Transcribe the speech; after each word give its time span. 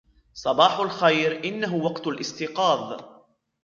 صباح 0.33 0.79
الخير. 0.79 1.43
إنهُ 1.45 1.75
وقت 1.75 2.07
الإستيقاظ. 2.07 3.01